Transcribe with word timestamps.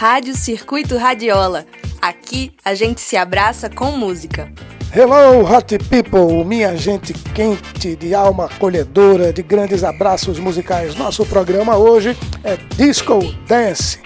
Rádio 0.00 0.34
Circuito 0.34 0.96
Radiola. 0.96 1.66
Aqui 2.00 2.54
a 2.64 2.74
gente 2.74 3.02
se 3.02 3.18
abraça 3.18 3.68
com 3.68 3.90
música. 3.90 4.50
Hello, 4.96 5.44
hot 5.44 5.76
people, 5.90 6.42
minha 6.42 6.74
gente 6.74 7.12
quente, 7.12 7.96
de 7.96 8.14
alma 8.14 8.46
acolhedora, 8.46 9.30
de 9.30 9.42
grandes 9.42 9.84
abraços 9.84 10.38
musicais. 10.38 10.94
Nosso 10.94 11.26
programa 11.26 11.76
hoje 11.76 12.16
é 12.42 12.56
Disco 12.78 13.18
Dance, 13.46 13.98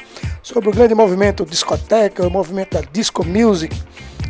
sobre 0.43 0.69
o 0.69 0.73
grande 0.73 0.97
movimento 0.97 1.47
discoteca, 1.47 2.27
o 2.27 2.31
movimento 2.31 2.73
da 2.73 2.81
disco 2.81 3.25
music 3.25 3.73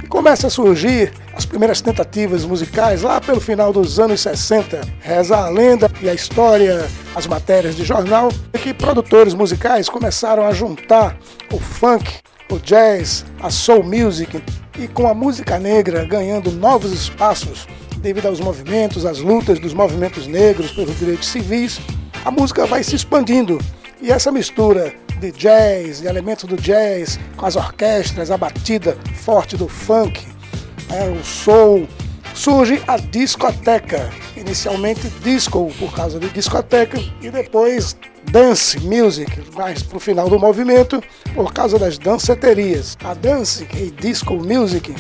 começa 0.05 0.47
a 0.47 0.51
surgir 0.51 1.13
as 1.35 1.45
primeiras 1.47 1.81
tentativas 1.81 2.45
musicais 2.45 3.03
lá 3.03 3.21
pelo 3.21 3.41
final 3.41 3.73
dos 3.73 3.99
anos 3.99 4.21
60. 4.21 4.81
Reza 5.01 5.37
a 5.37 5.49
lenda 5.49 5.91
e 6.03 6.09
a 6.09 6.15
história, 6.15 6.87
as 7.15 7.27
matérias 7.27 7.77
de 7.77 7.85
jornal, 7.85 8.31
que 8.63 8.73
produtores 8.73 9.35
musicais 9.35 9.89
começaram 9.89 10.47
a 10.47 10.53
juntar 10.53 11.17
o 11.53 11.59
funk, 11.59 12.11
o 12.51 12.59
jazz, 12.59 13.25
a 13.43 13.51
soul 13.51 13.83
music 13.83 14.43
e 14.79 14.89
com 14.89 15.07
a 15.07 15.15
música 15.15 15.59
negra 15.59 16.05
ganhando 16.05 16.51
novos 16.51 16.93
espaços 16.93 17.67
devido 17.99 18.27
aos 18.27 18.41
movimentos, 18.41 19.07
às 19.07 19.19
lutas 19.19 19.59
dos 19.59 19.73
movimentos 19.73 20.27
negros 20.27 20.73
pelos 20.73 20.99
direitos 20.99 21.29
civis, 21.29 21.81
a 22.25 22.31
música 22.31 22.67
vai 22.67 22.83
se 22.83 22.97
expandindo 22.97 23.59
e 24.01 24.11
essa 24.11 24.31
mistura 24.31 24.95
de 25.21 25.33
jazz, 25.33 26.01
de 26.01 26.07
elementos 26.07 26.45
do 26.45 26.57
jazz, 26.57 27.19
com 27.37 27.47
as 27.47 27.57
orquestras, 27.57 28.31
a 28.31 28.37
batida 28.37 28.97
forte 29.15 29.57
do 29.57 29.69
funk, 29.69 30.27
é, 30.91 31.09
o 31.09 31.25
soul, 31.25 31.89
surge 32.35 32.83
a 32.87 32.97
discoteca. 32.97 34.11
Inicialmente 34.37 35.09
disco 35.23 35.73
por 35.79 35.95
causa 35.95 36.19
de 36.19 36.29
discoteca 36.31 36.99
e 37.23 37.31
depois 37.31 37.97
dance 38.31 38.79
music, 38.81 39.31
mais 39.55 39.83
para 39.83 39.97
o 39.97 40.01
final 40.01 40.29
do 40.29 40.39
movimento 40.39 41.03
por 41.35 41.53
causa 41.53 41.79
das 41.79 41.99
danceterias. 41.99 42.97
A 43.05 43.15
dance 43.15 43.67
e 43.75 43.91
disco 43.91 44.35
music 44.35 44.95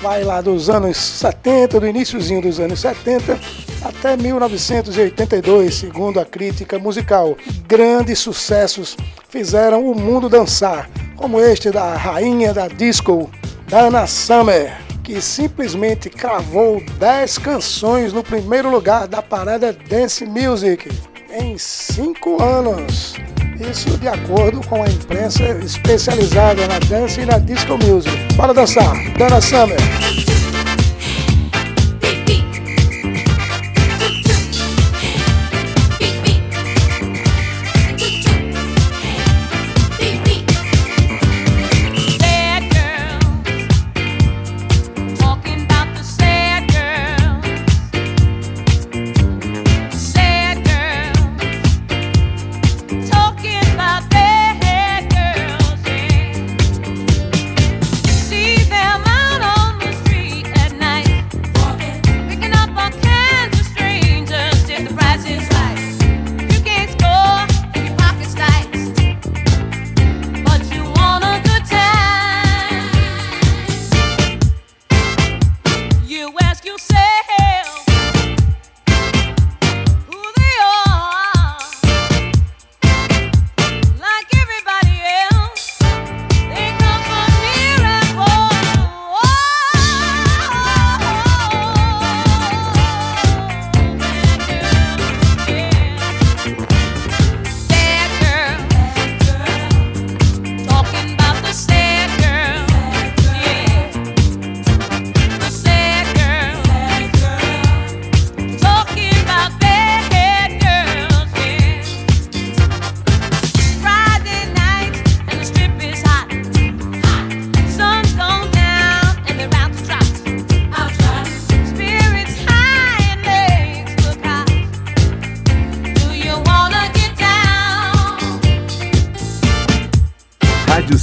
vai 0.00 0.22
lá 0.22 0.40
dos 0.40 0.70
anos 0.70 0.96
70, 0.96 1.80
do 1.80 1.86
iníciozinho 1.86 2.42
dos 2.42 2.60
anos 2.60 2.80
70 2.80 3.38
até 3.82 4.16
1982, 4.16 5.74
segundo 5.74 6.20
a 6.20 6.24
crítica 6.24 6.78
musical. 6.78 7.36
Grandes 7.66 8.18
sucessos 8.18 8.96
fizeram 9.28 9.84
o 9.84 9.94
mundo 9.94 10.28
dançar, 10.28 10.88
como 11.16 11.40
este 11.40 11.70
da 11.70 11.94
rainha 11.96 12.54
da 12.54 12.68
disco, 12.68 13.30
Dana 13.68 14.06
Summer, 14.06 14.76
que 15.02 15.20
simplesmente 15.20 16.08
cravou 16.08 16.82
10 16.98 17.38
canções 17.38 18.12
no 18.12 18.22
primeiro 18.22 18.70
lugar 18.70 19.06
da 19.06 19.22
parada 19.22 19.72
Dance 19.72 20.24
Music 20.24 20.88
em 21.30 21.58
5 21.58 22.42
anos. 22.42 23.14
Isso 23.60 23.98
de 23.98 24.06
acordo 24.06 24.60
com 24.68 24.82
a 24.82 24.88
imprensa 24.88 25.44
especializada 25.64 26.66
na 26.68 26.78
dance 26.78 27.20
e 27.20 27.26
na 27.26 27.38
disco 27.38 27.76
music. 27.78 28.16
Bora 28.34 28.54
dançar, 28.54 28.94
Dana 29.18 29.40
Summer. 29.40 30.27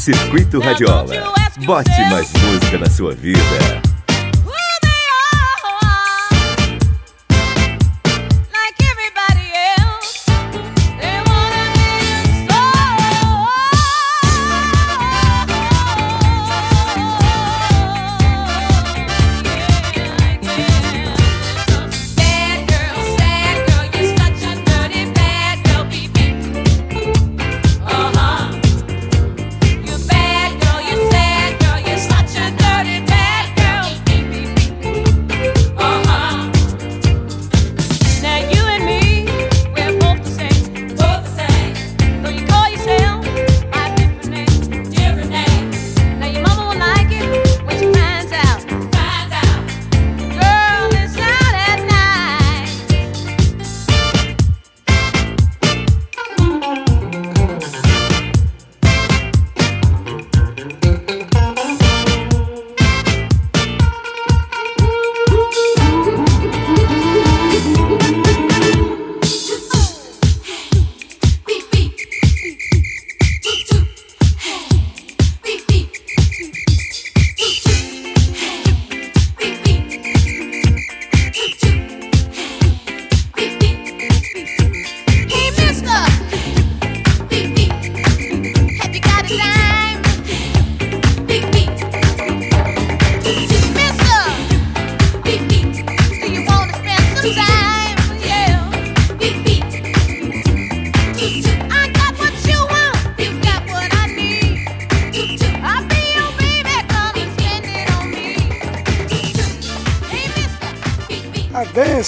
Circuito 0.06 0.60
Radiola. 0.60 1.34
Bote 1.66 1.90
mais 2.12 2.32
música 2.34 2.78
na 2.78 2.88
sua 2.88 3.16
vida. 3.16 3.85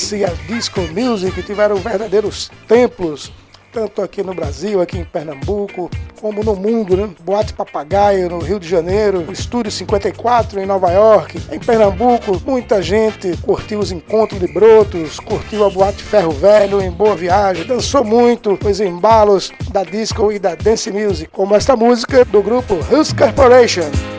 Dance 0.08 0.16
e 0.16 0.24
a 0.24 0.30
disco 0.48 0.82
music 0.82 1.44
tiveram 1.44 1.76
verdadeiros 1.78 2.50
templos 2.68 3.32
tanto 3.74 4.02
aqui 4.02 4.24
no 4.24 4.34
Brasil, 4.34 4.82
aqui 4.82 4.98
em 4.98 5.04
Pernambuco, 5.04 5.92
como 6.20 6.44
no 6.44 6.56
mundo, 6.56 6.98
né? 6.98 7.10
Boate 7.22 7.54
Papagaio 7.54 8.28
no 8.28 8.40
Rio 8.40 8.60
de 8.60 8.68
Janeiro, 8.68 9.32
Estúdio 9.32 9.72
54 9.72 10.60
em 10.60 10.66
Nova 10.66 10.92
York, 10.92 11.40
em 11.52 11.60
Pernambuco, 11.60 12.42
muita 12.44 12.82
gente 12.82 13.38
curtiu 13.38 13.78
os 13.78 13.92
encontros 13.92 14.40
de 14.40 14.52
brotos, 14.52 15.20
curtiu 15.20 15.64
a 15.64 15.70
Boate 15.70 16.02
Ferro 16.02 16.32
Velho 16.32 16.82
em 16.82 16.90
Boa 16.90 17.16
Viagem, 17.16 17.68
dançou 17.68 18.04
muito 18.04 18.58
os 18.66 18.80
embalos 18.80 19.52
da 19.70 19.84
disco 19.84 20.32
e 20.32 20.40
da 20.40 20.56
dance 20.56 20.90
music, 20.90 21.30
como 21.32 21.54
esta 21.54 21.76
música 21.76 22.26
do 22.26 22.42
grupo 22.42 22.80
Hills 22.90 23.14
Corporation. 23.14 24.17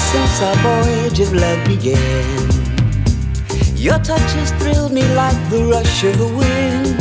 Since 0.00 0.42
our 0.42 0.56
voyage 0.56 1.20
of 1.20 1.32
love 1.32 1.62
began. 1.66 2.48
Your 3.76 3.98
touch 3.98 4.30
has 4.38 4.50
thrilled 4.52 4.92
me 4.92 5.02
like 5.14 5.38
the 5.50 5.64
rush 5.64 6.04
of 6.04 6.18
the 6.18 6.30
wind, 6.40 6.98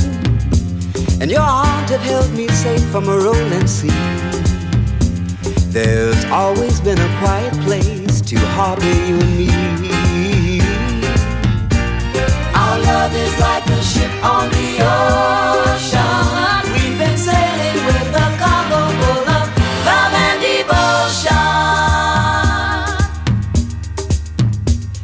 and 1.22 1.32
your 1.32 1.42
arms 1.42 1.90
have 1.90 2.02
held 2.02 2.32
me 2.34 2.48
safe 2.50 2.84
from 2.92 3.08
a 3.08 3.18
rolling 3.18 3.68
sea. 3.68 4.04
There's 5.72 6.24
always 6.26 6.82
been 6.82 7.00
a 7.00 7.20
quiet 7.20 7.54
place 7.66 8.22
to 8.22 8.38
harbor 8.58 8.94
you 9.08 9.20
and 9.20 9.38
me. 9.38 9.89
is 13.14 13.40
like 13.40 13.66
a 13.68 13.82
ship 13.82 14.12
on 14.24 14.50
the 14.50 14.70
ocean. 14.82 16.62
We've 16.74 16.98
been 16.98 17.18
sailing 17.18 17.80
with 17.86 18.16
a 18.26 18.28
cargo 18.42 18.82
full 19.00 19.28
of 19.38 19.46
love 19.88 20.14
and 20.26 20.40
devotion. 20.42 21.36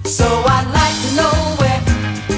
So 0.05 0.27
I'd 0.55 0.67
like 0.79 0.97
to 1.05 1.09
know 1.19 1.35
where 1.61 1.81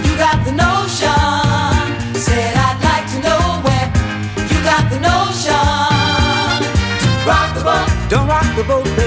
you 0.05 0.13
got 0.17 0.37
the 0.45 0.53
notion. 0.53 2.15
Said 2.15 2.53
I'd 2.67 2.79
like 2.89 3.07
to 3.13 3.19
know 3.27 3.41
where 3.65 3.87
you 4.51 4.57
got 4.63 4.83
the 4.93 4.99
notion. 4.99 5.67
Rock 7.27 7.49
the 7.57 7.63
boat, 7.63 7.89
don't 8.09 8.27
rock 8.27 8.49
the 8.55 8.63
boat, 8.63 8.85
baby. 8.95 9.06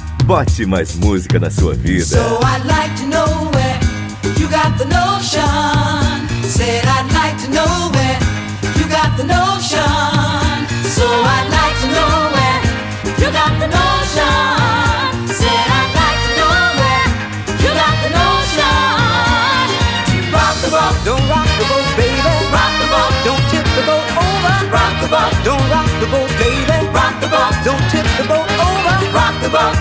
Bote 0.23 0.65
mais 0.65 0.95
música 0.95 1.39
na 1.39 1.49
sua 1.49 1.73
vida. 1.73 2.05
So 2.05 2.39
I'd 2.43 2.65
like 2.65 2.95
to 3.01 3.07
know 3.07 3.51
where 3.51 3.79
you 4.39 4.47
got 4.47 4.77
the 4.77 4.85
notion. 4.85 6.27
Said 6.47 6.85
I'd 6.85 7.11
like 7.11 7.37
to 7.43 7.49
know 7.51 7.91
where 7.91 8.19
you 8.77 8.87
got 8.87 9.17
the 9.17 9.23
notion. 9.23 9.81
So 10.87 11.03
I'd 11.03 11.49
like 11.51 11.77
to 11.81 11.87
know 11.91 12.31
where 12.31 12.61
you 13.19 13.31
got 13.31 13.51
the 13.59 13.67
notion. 13.67 15.27
Said 15.27 15.67
I'd 15.67 15.91
like 15.99 16.21
to 16.23 16.31
know 16.39 16.57
where 16.79 17.07
you 17.59 17.69
got 17.75 17.95
the 18.03 18.09
notion 18.09 18.91
the 20.61 20.69
boat, 20.69 20.95
don't 21.03 21.25
rock 21.29 21.49
the 21.57 21.65
boat, 21.65 21.89
baby. 21.97 22.21
Rock 22.53 22.73
the 22.79 22.87
boat, 22.93 23.13
don't 23.25 23.43
tip 23.49 23.65
the 23.75 23.83
boat 23.89 24.05
over. 24.13 24.55
Rock 24.69 24.93
the 25.01 25.09
boat, 25.09 25.33
don't 25.43 25.65
rock 25.73 25.89
the 25.99 26.07
boat, 26.07 26.29
baby. 26.37 26.87
Rock 26.93 27.19
the 27.19 27.27
boat, 27.27 27.53
don't 27.65 27.85
tip 27.89 28.05
the 28.17 28.25
boat 28.29 28.47
over. 28.61 28.95
Rock 29.11 29.35
the 29.41 29.49
boat, 29.49 29.75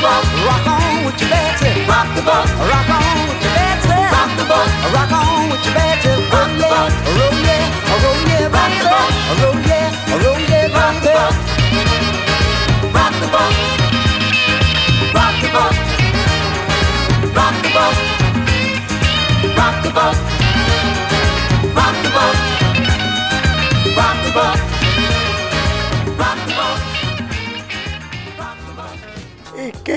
the 0.00 0.06
boat. 0.06 0.24
Rock 0.48 0.66
on 0.66 1.04
with 1.04 1.20
your 1.20 1.30
bad 1.30 1.58
tip. 1.60 1.88
Rock 1.88 2.08
the 2.16 2.22
boat, 2.22 2.48
rock 2.72 2.88
on 2.88 3.28
with 3.28 3.42
your 3.44 3.52
bad 3.52 3.76
tip. 3.84 4.12
Rock 4.16 4.30
the 4.38 4.44
boat, 4.48 4.70
rock 4.96 5.12
on 5.12 5.50
with 5.50 5.64
your 5.64 5.74
bad 5.74 5.96
tip. 6.00 6.32
Rock 6.32 6.50
the 6.56 6.64
boat, 6.72 6.92
roll 7.16 7.36
yeah, 7.44 7.64
roll 8.00 8.20
yeah, 8.28 8.56
rock 8.56 8.72
the 8.80 8.86
boat, 8.92 9.12
roll 9.40 9.58
yeah, 9.68 9.88
roll 10.22 10.40
yeah, 10.48 10.76
rock 10.76 10.96
the 11.04 11.10
boat. 11.16 11.34
Rock 12.96 13.14
the 13.20 13.28
boat, 13.34 13.54
rock 15.16 15.34
the 15.42 15.48
boat, 15.54 15.74
rock 17.36 17.56
the 17.62 17.70
boat. 17.76 17.96
Rock 19.56 19.82
the 19.82 19.90
boat. 19.90 20.39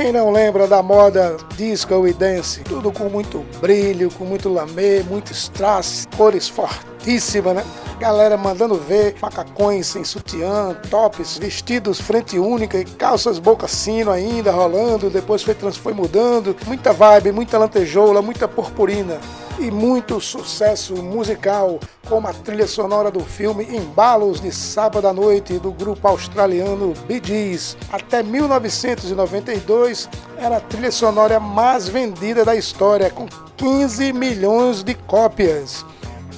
Quem 0.03 0.11
não 0.11 0.31
lembra 0.31 0.67
da 0.67 0.83
moda 0.83 1.37
disco 1.55 2.05
e 2.05 2.11
dance? 2.11 2.59
Tudo 2.65 2.91
com 2.91 3.07
muito 3.07 3.45
brilho, 3.61 4.11
com 4.11 4.25
muito 4.25 4.49
lamê, 4.49 5.01
muito 5.01 5.31
strass, 5.31 6.05
cores 6.17 6.49
fortíssimas, 6.49 7.55
né? 7.55 7.63
Galera 7.99 8.35
mandando 8.35 8.75
ver 8.75 9.15
macacões 9.21 9.95
em 9.95 10.03
sutiã, 10.03 10.75
tops, 10.89 11.37
vestidos 11.37 12.01
frente 12.01 12.37
única 12.37 12.77
e 12.77 12.83
calças 12.83 13.39
boca 13.39 13.65
sino 13.65 14.11
ainda 14.11 14.51
rolando, 14.51 15.09
depois 15.09 15.41
foi, 15.41 15.55
foi 15.71 15.93
mudando. 15.93 16.53
Muita 16.67 16.91
vibe, 16.91 17.31
muita 17.31 17.57
lantejoula, 17.57 18.21
muita 18.21 18.45
purpurina 18.45 19.21
e 19.59 19.69
muito 19.71 20.19
sucesso 20.19 20.95
musical, 20.95 21.79
como 22.07 22.27
a 22.27 22.33
trilha 22.33 22.67
sonora 22.67 23.09
do 23.11 23.19
filme 23.19 23.63
Embalos 23.63 24.41
de 24.41 24.51
Sábado 24.51 25.07
à 25.07 25.13
Noite 25.13 25.59
do 25.59 25.71
grupo 25.71 26.07
australiano 26.07 26.93
Bee 27.07 27.21
Gees. 27.23 27.77
Até 27.91 28.23
1992 28.23 30.09
era 30.37 30.57
a 30.57 30.61
trilha 30.61 30.91
sonora 30.91 31.39
mais 31.39 31.87
vendida 31.87 32.43
da 32.43 32.55
história, 32.55 33.09
com 33.09 33.27
15 33.57 34.13
milhões 34.13 34.83
de 34.83 34.93
cópias. 34.93 35.85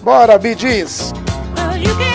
Bora, 0.02 0.38
Bee 0.38 0.58
Gees! 0.58 1.14
Well, 1.58 2.15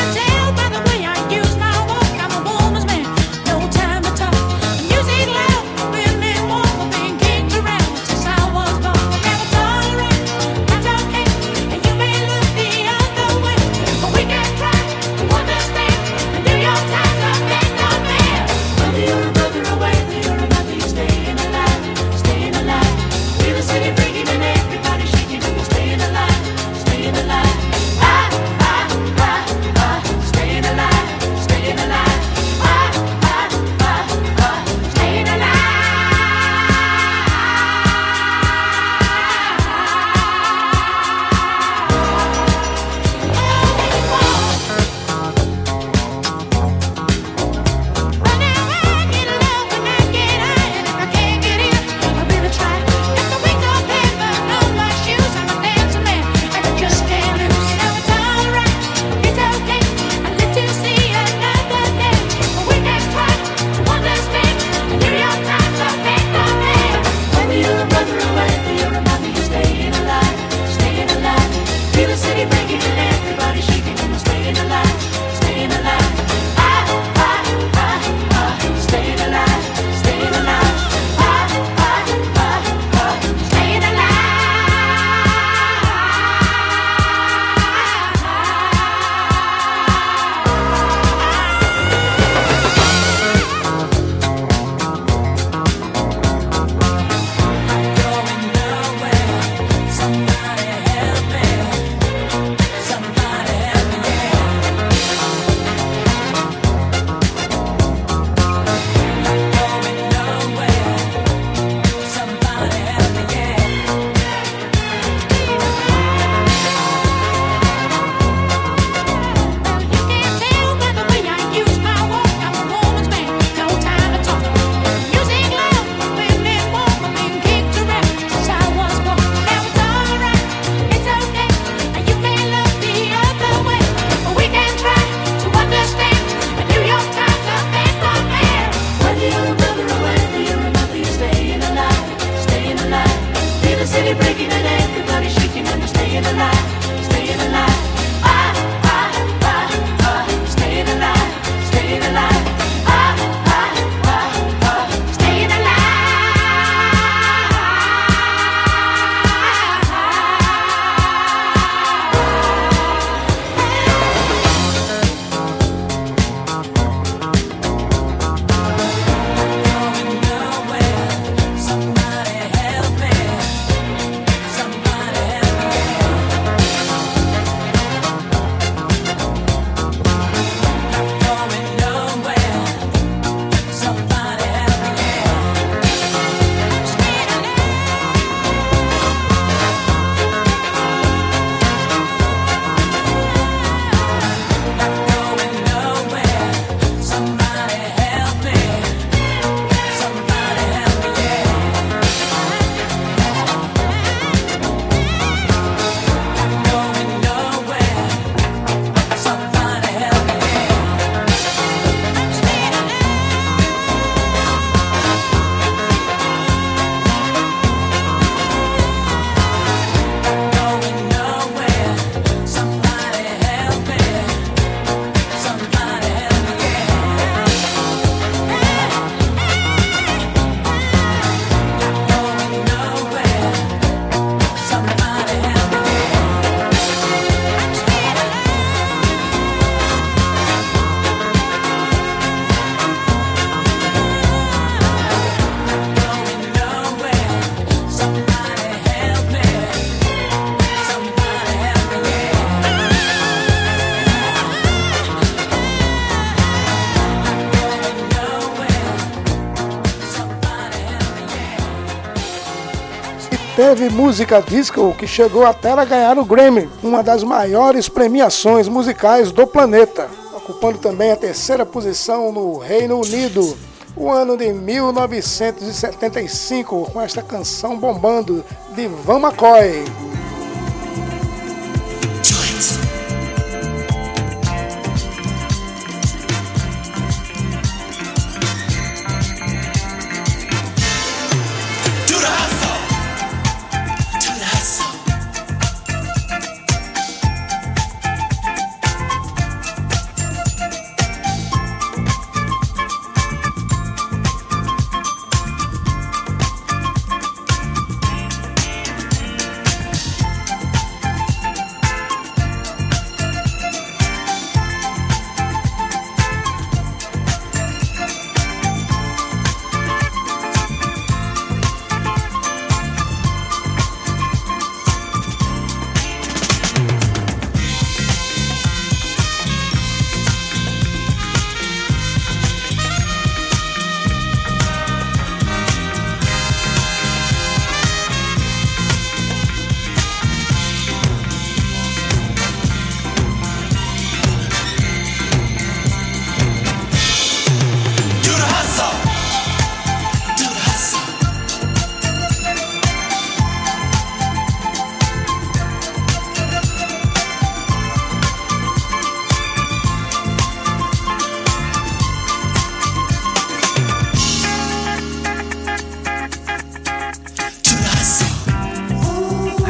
teve 263.77 263.89
música 263.89 264.43
disco 264.43 264.93
que 264.99 265.07
chegou 265.07 265.47
até 265.47 265.71
a 265.71 265.85
ganhar 265.85 266.19
o 266.19 266.25
Grammy, 266.25 266.69
uma 266.83 267.05
das 267.05 267.23
maiores 267.23 267.89
premiações 267.89 268.67
musicais 268.67 269.31
do 269.31 269.47
planeta, 269.47 270.09
ocupando 270.35 270.79
também 270.79 271.13
a 271.13 271.17
terceira 271.17 271.65
posição 271.65 272.33
no 272.33 272.59
Reino 272.59 273.01
Unido. 273.01 273.57
O 273.97 274.11
ano 274.11 274.37
de 274.37 274.53
1975, 274.53 276.91
com 276.93 277.01
esta 277.01 277.23
canção 277.23 277.79
bombando 277.79 278.45
de 278.75 278.89
Van 278.89 279.21
McCoy. 279.21 280.10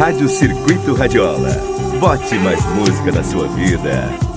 Rádio 0.01 0.31
Circuito 0.31 0.95
Radiola. 0.95 1.51
Bote 2.01 2.35
mais 2.37 2.65
música 2.75 3.13
na 3.13 3.23
sua 3.23 3.47
vida. 3.49 4.30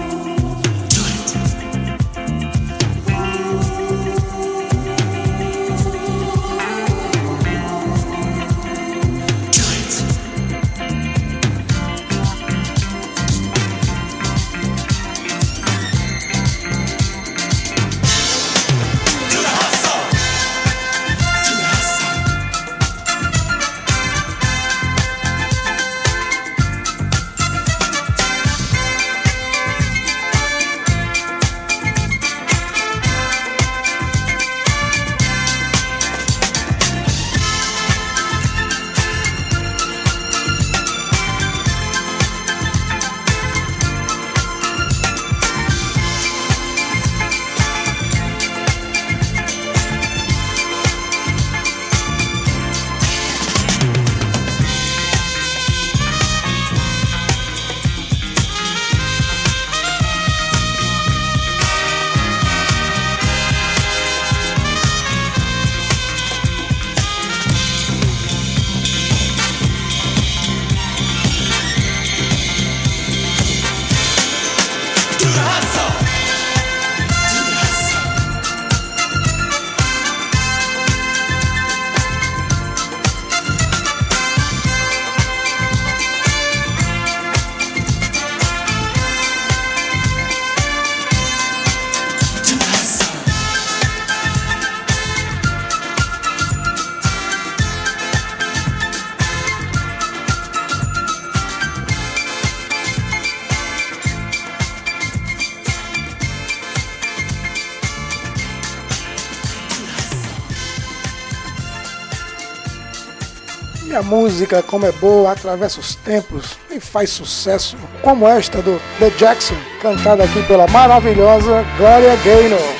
A 113.95 114.01
música, 114.01 114.63
como 114.63 114.87
é 114.87 114.91
boa, 114.91 115.31
atravessa 115.33 115.79
os 115.79 115.93
tempos 115.93 116.57
e 116.71 116.79
faz 116.79 117.11
sucesso, 117.11 117.77
como 118.01 118.27
esta 118.27 118.59
do 118.59 118.81
The 118.97 119.11
Jackson, 119.11 119.55
cantada 119.83 120.23
aqui 120.23 120.41
pela 120.47 120.65
maravilhosa 120.65 121.63
Gloria 121.77 122.15
Gaynor. 122.25 122.72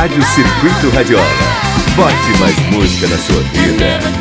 Rádio 0.00 0.22
Circuito 0.22 0.88
Radiola. 0.96 1.26
Bote 1.94 2.38
mais 2.40 2.58
música 2.70 3.06
na 3.06 3.18
sua 3.18 3.42
vida. 3.52 4.19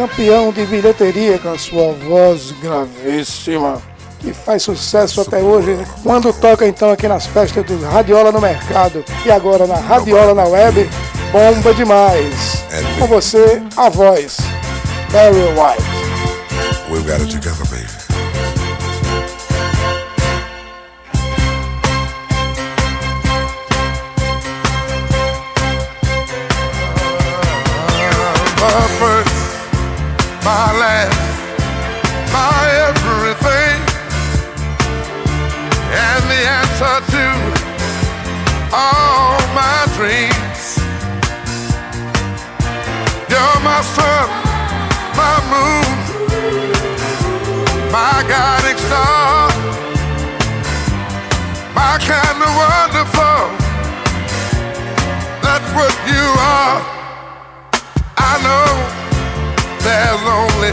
Campeão 0.00 0.50
de 0.50 0.64
bilheteria 0.64 1.38
com 1.38 1.50
a 1.50 1.58
sua 1.58 1.92
voz 1.92 2.52
gravíssima, 2.52 3.82
que 4.18 4.32
faz 4.32 4.62
sucesso 4.62 5.20
até 5.20 5.40
hoje, 5.40 5.76
quando 6.02 6.32
toca 6.32 6.66
então 6.66 6.90
aqui 6.90 7.06
nas 7.06 7.26
festas 7.26 7.66
do 7.66 7.78
Radiola 7.82 8.32
no 8.32 8.40
Mercado 8.40 9.04
e 9.26 9.30
agora 9.30 9.66
na 9.66 9.76
Radiola 9.76 10.34
na 10.34 10.44
Web, 10.44 10.88
bomba 11.30 11.74
demais. 11.74 12.64
Com 12.98 13.08
você, 13.08 13.62
a 13.76 13.90
voz, 13.90 14.38
Barry 15.12 15.36
White. 15.36 15.82
We've 16.90 17.06
got 17.06 17.20
it 17.20 17.30
together, 17.30 17.66
baby. 17.66 18.09
All 38.72 39.38
my 39.54 39.86
dreams. 39.96 40.78
You're 43.30 43.60
my 43.62 43.80
sun, 43.82 44.28
my 45.20 45.36
moon, 45.52 45.90
my 47.90 48.22
guiding 48.28 48.78
star, 48.86 49.50
my 51.74 51.98
kind 52.10 52.38
of 52.46 52.52
wonderful. 52.62 53.40
That's 55.42 55.70
what 55.74 55.94
you 56.06 56.26
are. 56.56 56.78
I 58.16 58.32
know 58.46 58.68
there's 59.84 60.24
only, 60.38 60.72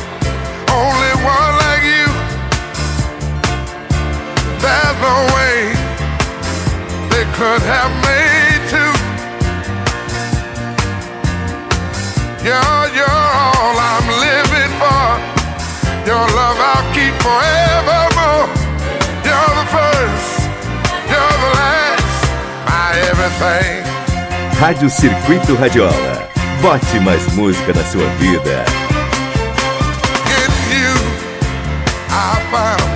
only 0.69 1.13
one 1.25 1.53
like 1.63 1.83
you. 1.93 2.07
There's 4.61 4.97
no 5.01 5.15
way 5.35 5.56
could 7.37 7.61
have 7.61 7.93
made 8.01 8.61
two. 8.73 8.93
You're, 12.41 12.85
you're 12.97 13.21
all 13.41 13.75
I'm 13.93 14.07
living 14.27 14.73
for. 14.81 15.05
Your 16.09 16.25
love 16.39 16.57
I'll 16.71 16.87
keep 16.97 17.13
forevermore. 17.21 18.49
You're 19.27 19.53
the 19.59 19.67
first, 19.77 20.49
you're 21.11 21.37
the 21.43 21.51
last, 21.61 22.21
my 22.65 22.89
everything. 23.11 23.85
Rádio 24.59 24.89
Circuito 24.89 25.55
Radiola. 25.55 26.27
Bote 26.61 26.99
mais 27.01 27.27
música 27.35 27.71
na 27.71 27.83
sua 27.83 28.07
vida. 28.17 28.65
found 32.51 32.86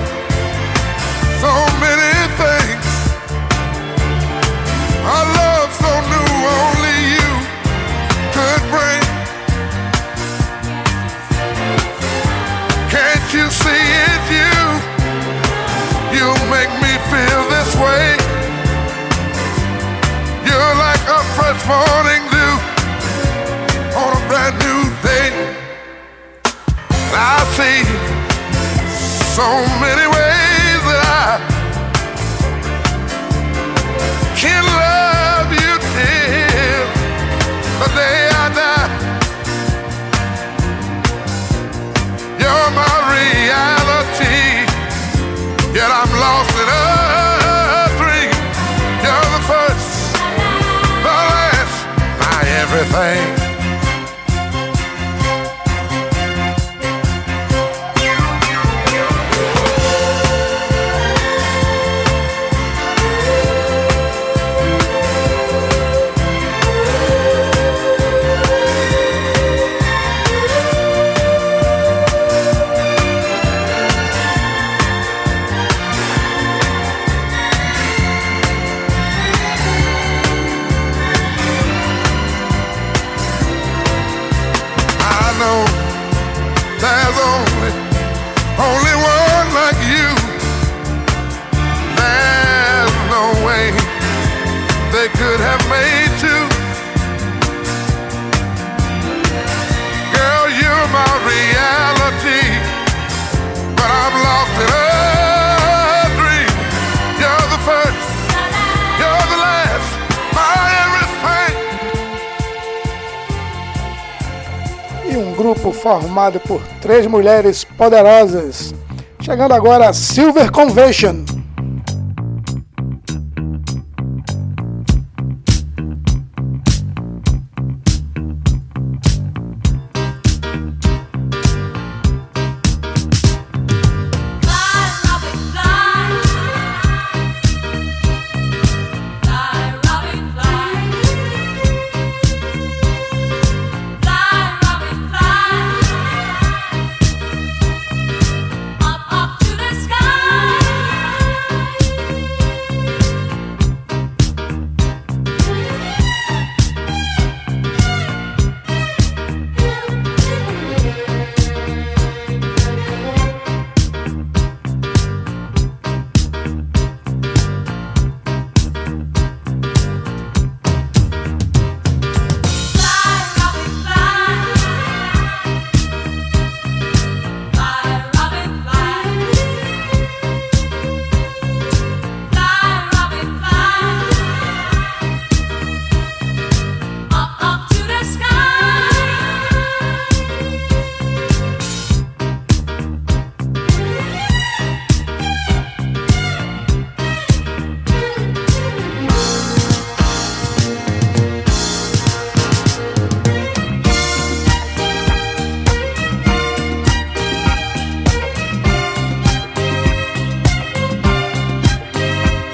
grupo 115.34 115.72
formado 115.72 116.40
por 116.40 116.62
três 116.80 117.06
mulheres 117.06 117.64
poderosas. 117.64 118.74
Chegando 119.20 119.52
agora 119.52 119.88
a 119.88 119.92
Silver 119.92 120.50
Convention. 120.50 121.41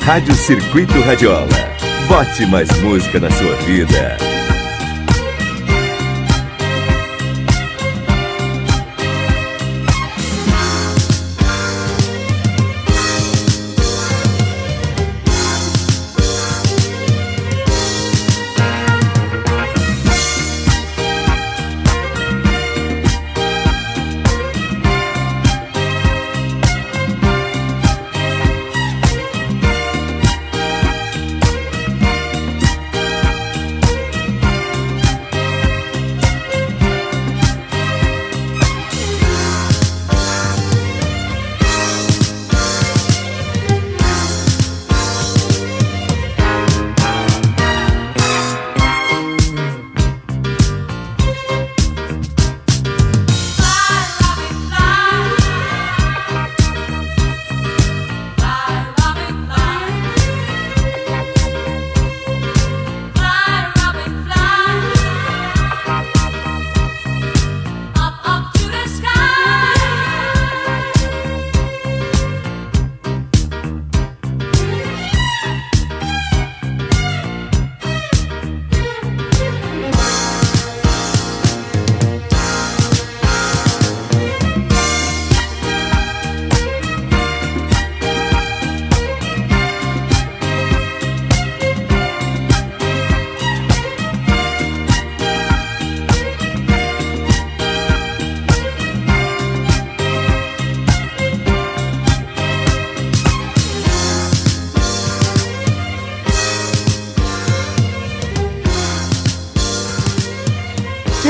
Rádio 0.08 0.34
Circuito 0.34 0.98
Radiola. 1.02 1.46
Bote 2.08 2.46
mais 2.46 2.70
música 2.80 3.20
na 3.20 3.30
sua 3.30 3.54
vida. 3.56 4.16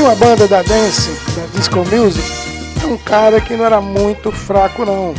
Uma 0.09 0.15
banda 0.15 0.47
da 0.47 0.63
dance, 0.63 1.11
da 1.35 1.45
disco 1.55 1.85
music, 1.85 2.27
é 2.81 2.87
um 2.87 2.97
cara 2.97 3.39
que 3.39 3.55
não 3.55 3.63
era 3.63 3.79
muito 3.79 4.31
fraco 4.31 4.83
não, 4.83 5.13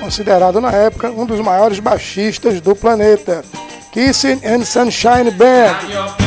considerado 0.00 0.60
na 0.60 0.72
época 0.72 1.10
um 1.10 1.24
dos 1.24 1.38
maiores 1.38 1.78
baixistas 1.78 2.60
do 2.60 2.74
planeta, 2.74 3.44
Kissing 3.92 4.40
and 4.44 4.64
Sunshine 4.64 5.30
Band. 5.30 6.21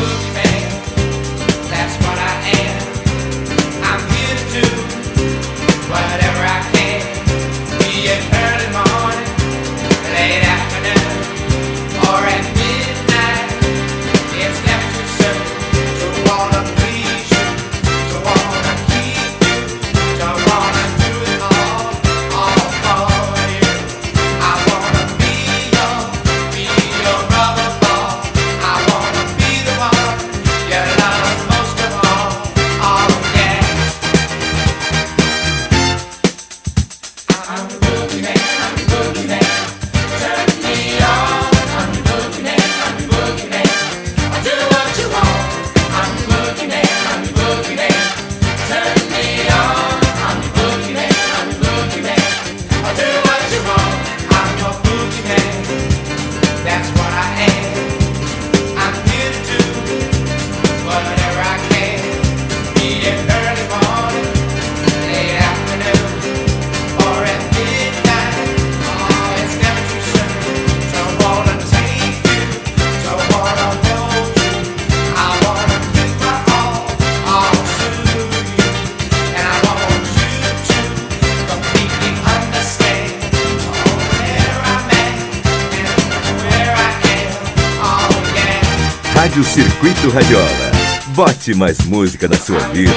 Rádio 89.35 89.51
Circuito 89.51 90.09
Radiola. 90.11 90.71
Bote 91.07 91.53
mais 91.53 91.77
música 91.87 92.25
na 92.25 92.37
sua 92.37 92.57
vida. 92.69 92.95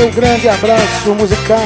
Meu 0.00 0.10
grande 0.12 0.48
abraço 0.48 1.14
musical, 1.14 1.58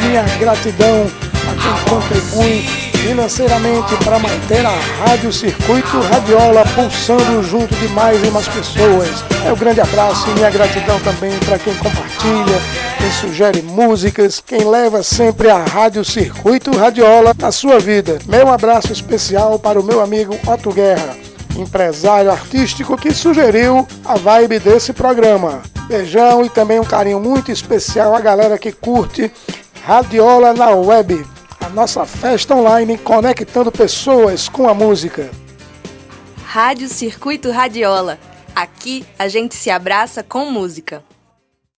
minha 0.00 0.22
gratidão 0.38 1.10
a 1.48 1.54
quem 1.60 1.92
contribui 1.92 2.60
financeiramente 2.92 3.96
para 4.04 4.16
manter 4.16 4.64
a 4.64 4.78
Rádio 5.04 5.32
Circuito 5.32 5.98
Radiola 6.02 6.62
pulsando 6.76 7.42
junto 7.42 7.74
de 7.74 7.88
mais 7.88 8.22
mais 8.30 8.46
pessoas. 8.46 9.24
É 9.44 9.52
o 9.52 9.56
grande 9.56 9.80
abraço 9.80 10.30
e 10.30 10.34
minha 10.34 10.50
gratidão 10.50 11.00
também 11.00 11.36
para 11.40 11.58
quem 11.58 11.74
compartilha, 11.74 12.60
quem 12.96 13.10
sugere 13.10 13.60
músicas, 13.60 14.40
quem 14.40 14.62
leva 14.62 15.02
sempre 15.02 15.50
a 15.50 15.58
Rádio 15.58 16.04
Circuito 16.04 16.70
Radiola 16.70 17.34
na 17.36 17.50
sua 17.50 17.80
vida. 17.80 18.20
Meu 18.28 18.52
abraço 18.52 18.92
especial 18.92 19.58
para 19.58 19.80
o 19.80 19.84
meu 19.84 20.00
amigo 20.00 20.38
Otto 20.46 20.72
Guerra, 20.72 21.16
empresário 21.60 22.30
artístico 22.30 22.96
que 22.96 23.12
sugeriu 23.12 23.86
a 24.04 24.16
vibe 24.16 24.58
desse 24.58 24.92
programa. 24.92 25.62
Beijão 25.86 26.44
e 26.44 26.48
também 26.48 26.78
um 26.78 26.84
carinho 26.84 27.20
muito 27.20 27.50
especial 27.50 28.14
à 28.14 28.20
galera 28.20 28.58
que 28.58 28.72
curte 28.72 29.30
Radiola 29.84 30.52
na 30.52 30.70
Web, 30.70 31.24
a 31.60 31.68
nossa 31.68 32.06
festa 32.06 32.54
online 32.54 32.96
conectando 32.98 33.72
pessoas 33.72 34.48
com 34.48 34.68
a 34.68 34.74
música. 34.74 35.30
Rádio 36.44 36.88
Circuito 36.88 37.50
Radiola. 37.50 38.18
Aqui 38.54 39.04
a 39.18 39.28
gente 39.28 39.54
se 39.54 39.70
abraça 39.70 40.22
com 40.22 40.46
música. 40.46 41.02